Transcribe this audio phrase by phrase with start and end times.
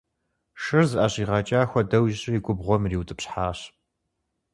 [0.61, 3.59] Шыр зыӀэщӀигъэкӀа хуэдэу ищӀри губгъуэм ириутӀыпщхьащ.